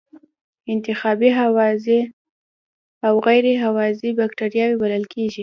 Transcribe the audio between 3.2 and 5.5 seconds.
غیر هوازی بکټریاوې بلل کیږي.